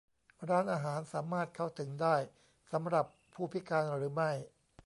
[0.49, 2.15] ร้านอาหารสามารถเข้าถึงได้
[2.71, 4.31] สำหรับผู้พิการหรือไม่?